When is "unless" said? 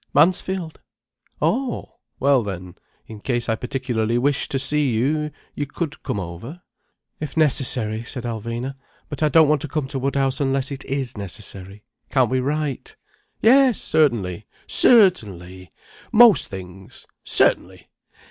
10.41-10.71